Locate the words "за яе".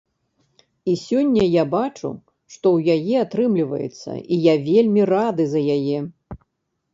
5.55-5.99